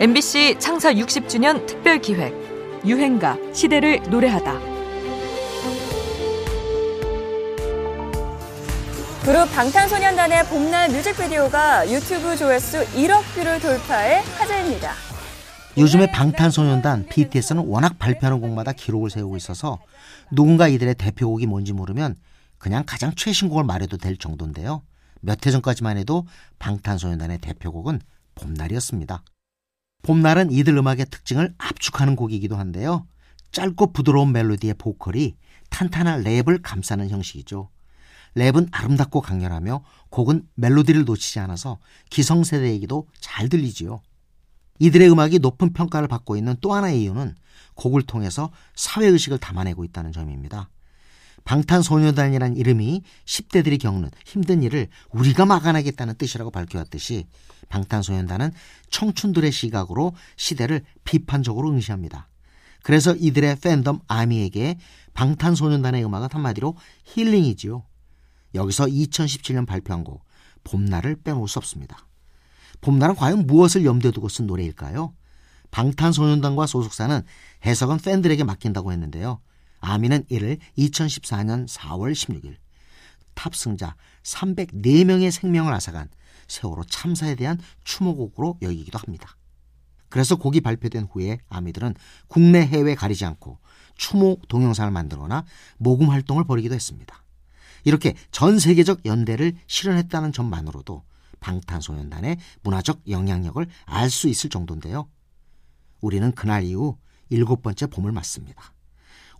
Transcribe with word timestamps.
MBC 0.00 0.56
창사 0.58 0.94
60주년 0.94 1.66
특별 1.66 2.00
기획 2.00 2.32
유행가 2.86 3.36
시대를 3.52 4.00
노래하다. 4.08 4.58
그룹 9.26 9.52
방탄소년단의 9.54 10.46
봄날 10.46 10.88
뮤직비디오가 10.88 11.86
유튜브 11.92 12.34
조회수 12.34 12.82
1억 12.94 13.22
뷰를 13.34 13.60
돌파해 13.60 14.22
화제입니다. 14.38 14.92
요즘에 15.76 16.10
방탄소년단 16.10 17.06
BTS는 17.10 17.66
워낙 17.66 17.98
발표하는 17.98 18.40
곡마다 18.40 18.72
기록을 18.72 19.10
세우고 19.10 19.36
있어서 19.36 19.80
누군가 20.30 20.66
이들의 20.66 20.94
대표곡이 20.94 21.44
뭔지 21.46 21.74
모르면 21.74 22.16
그냥 22.56 22.84
가장 22.86 23.14
최신곡을 23.14 23.64
말해도 23.64 23.98
될 23.98 24.16
정도인데요. 24.16 24.80
몇 25.20 25.46
해 25.46 25.50
전까지만 25.50 25.98
해도 25.98 26.26
방탄소년단의 26.58 27.36
대표곡은 27.42 28.00
봄날이었습니다. 28.36 29.22
봄날은 30.02 30.50
이들 30.50 30.76
음악의 30.76 31.06
특징을 31.10 31.54
압축하는 31.58 32.16
곡이기도 32.16 32.56
한데요. 32.56 33.06
짧고 33.52 33.92
부드러운 33.92 34.32
멜로디의 34.32 34.74
보컬이 34.74 35.36
탄탄한 35.70 36.22
랩을 36.24 36.60
감싸는 36.62 37.10
형식이죠. 37.10 37.68
랩은 38.36 38.68
아름답고 38.70 39.20
강렬하며 39.20 39.84
곡은 40.10 40.46
멜로디를 40.54 41.04
놓치지 41.04 41.40
않아서 41.40 41.78
기성세대에게도 42.10 43.08
잘 43.18 43.48
들리지요. 43.48 44.00
이들의 44.78 45.10
음악이 45.10 45.40
높은 45.40 45.72
평가를 45.72 46.08
받고 46.08 46.36
있는 46.36 46.56
또 46.60 46.72
하나의 46.72 47.02
이유는 47.02 47.34
곡을 47.74 48.02
통해서 48.02 48.50
사회의식을 48.74 49.38
담아내고 49.38 49.84
있다는 49.84 50.12
점입니다. 50.12 50.70
방탄소년단이라는 51.44 52.56
이름이 52.56 53.02
10대들이 53.24 53.80
겪는 53.80 54.10
힘든 54.24 54.62
일을 54.62 54.88
우리가 55.10 55.46
막아내겠다는 55.46 56.14
뜻이라고 56.16 56.50
밝혀왔듯이 56.50 57.26
방탄소년단은 57.68 58.52
청춘들의 58.90 59.50
시각으로 59.52 60.12
시대를 60.36 60.82
비판적으로 61.04 61.70
응시합니다. 61.70 62.28
그래서 62.82 63.14
이들의 63.14 63.56
팬덤 63.60 64.00
아미에게 64.08 64.78
방탄소년단의 65.14 66.04
음악은 66.04 66.28
한마디로 66.32 66.76
힐링이지요. 67.04 67.84
여기서 68.54 68.86
2017년 68.86 69.66
발표한 69.66 70.04
곡 70.04 70.24
봄날을 70.64 71.16
빼놓을 71.22 71.48
수 71.48 71.58
없습니다. 71.58 72.06
봄날은 72.80 73.14
과연 73.14 73.46
무엇을 73.46 73.84
염두에 73.84 74.10
두고 74.10 74.28
쓴 74.28 74.46
노래일까요? 74.46 75.14
방탄소년단과 75.70 76.66
소속사는 76.66 77.22
해석은 77.64 77.98
팬들에게 77.98 78.42
맡긴다고 78.44 78.92
했는데요. 78.92 79.40
아미는 79.80 80.24
이를 80.28 80.58
2014년 80.78 81.68
4월 81.68 82.12
16일 82.12 82.56
탑승자 83.34 83.96
304명의 84.22 85.30
생명을 85.30 85.72
앗아간 85.72 86.08
세월호 86.48 86.84
참사에 86.84 87.34
대한 87.34 87.58
추모곡으로 87.84 88.58
여기기도 88.62 88.98
합니다. 88.98 89.36
그래서 90.08 90.36
곡이 90.36 90.60
발표된 90.60 91.08
후에 91.10 91.38
아미들은 91.48 91.94
국내 92.26 92.60
해외 92.60 92.94
가리지 92.94 93.24
않고 93.24 93.58
추모 93.96 94.38
동영상을 94.48 94.90
만들거나 94.90 95.44
모금 95.78 96.10
활동을 96.10 96.44
벌이기도 96.44 96.74
했습니다. 96.74 97.22
이렇게 97.84 98.14
전 98.30 98.58
세계적 98.58 99.06
연대를 99.06 99.54
실현했다는 99.66 100.32
점만으로도 100.32 101.04
방탄소년단의 101.38 102.38
문화적 102.62 103.02
영향력을 103.08 103.66
알 103.86 104.10
수 104.10 104.28
있을 104.28 104.50
정도인데요. 104.50 105.08
우리는 106.00 106.32
그날 106.32 106.64
이후 106.64 106.98
일곱 107.28 107.62
번째 107.62 107.86
봄을 107.86 108.12
맞습니다. 108.12 108.74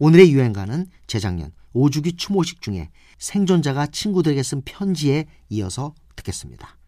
오늘의 0.02 0.32
유행가는 0.32 0.86
재작년 1.06 1.52
5주기 1.74 2.16
추모식 2.16 2.62
중에 2.62 2.88
생존자가 3.18 3.88
친구들에게 3.88 4.42
쓴 4.42 4.62
편지에 4.62 5.26
이어서 5.50 5.94
듣겠습니다. 6.16 6.78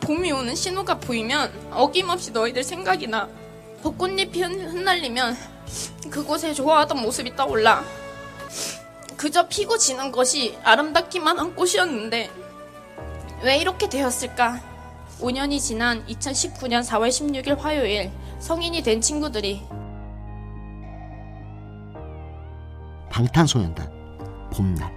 봄이 0.00 0.32
오는 0.32 0.52
신호가 0.52 0.98
보이면 0.98 1.70
어김없이 1.70 2.32
너희들 2.32 2.64
생각이 2.64 3.06
나. 3.06 3.28
벚꽃잎이 3.84 4.42
흩날리면 4.42 5.36
그곳에 6.10 6.52
좋아하던 6.52 7.00
모습이 7.02 7.36
떠올라. 7.36 7.84
그저 9.16 9.46
피고 9.46 9.78
지는 9.78 10.10
것이 10.10 10.58
아름답기만 10.64 11.38
한 11.38 11.54
꽃이었는데 11.54 12.30
왜 13.44 13.58
이렇게 13.58 13.88
되었을까? 13.88 14.60
5년이 15.20 15.60
지난 15.60 16.04
2019년 16.06 16.84
4월 16.84 17.10
16일 17.10 17.56
화요일 17.58 18.10
성인이 18.40 18.82
된 18.82 19.00
친구들이 19.00 19.62
방탄소년단 23.12 23.86
봄날. 24.54 24.90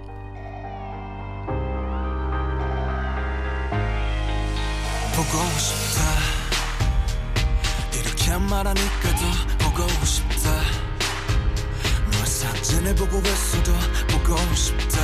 보고 5.14 5.38
싶다. 5.58 6.00
이렇게 7.92 8.36
말하니까 8.38 9.14
더 9.58 9.70
보고 9.70 10.04
싶다. 10.06 10.50
널 12.10 12.26
사진을 12.26 12.94
보고 12.94 13.18
있어도 13.18 13.72
보고 14.08 14.54
싶다. 14.54 14.98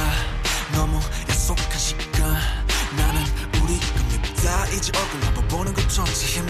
너무 0.73 0.99
약속한 1.29 1.79
시간. 1.79 2.33
나는 2.97 3.23
우리 3.63 3.79
겁니다. 3.79 4.67
이제 4.69 4.91
얼굴 4.99 5.23
한번 5.27 5.49
보는 5.49 5.75
것조차 5.75 6.13
힘 6.13 6.47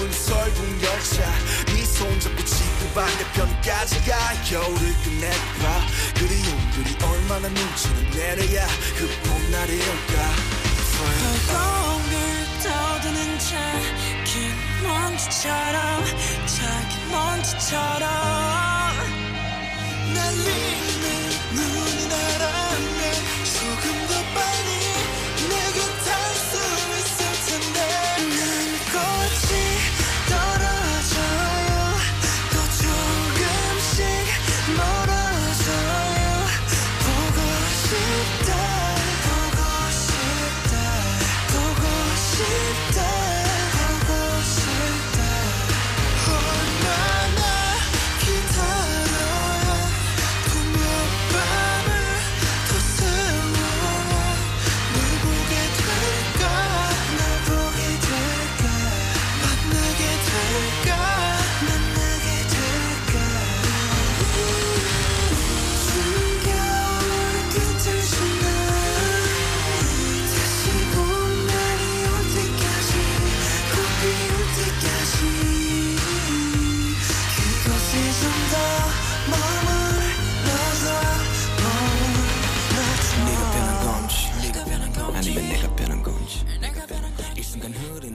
홀로 0.00 0.08
남은 0.08 0.12
설국 0.12 0.82
열차 0.82 1.22
네 1.66 1.84
손 1.84 2.18
잡고 2.20 2.42
지구 2.44 2.88
반대편까지 2.94 4.00
가. 4.04 4.16
겨울을 4.48 4.94
끝내봐. 5.04 5.86
그리움들이 6.14 6.96
얼마나 7.04 7.48
눈치를 7.48 8.10
내려야 8.10 8.66
그 8.96 9.06
봄날이 9.28 9.76
올까? 9.76 10.30
허공을 11.00 12.14
떠드는 12.62 13.38
작은 13.38 14.82
먼지처럼 14.82 16.04
작은 16.46 17.10
먼지처럼 17.10 18.29